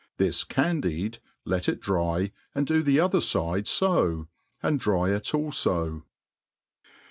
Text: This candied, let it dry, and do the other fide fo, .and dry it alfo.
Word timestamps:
This 0.17 0.43
candied, 0.43 1.19
let 1.45 1.69
it 1.69 1.79
dry, 1.79 2.31
and 2.55 2.65
do 2.65 2.81
the 2.81 2.99
other 2.99 3.19
fide 3.21 3.67
fo, 3.67 4.27
.and 4.63 4.79
dry 4.79 5.11
it 5.11 5.25
alfo. 5.35 6.01